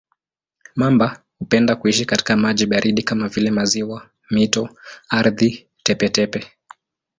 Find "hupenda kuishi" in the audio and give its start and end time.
1.39-2.05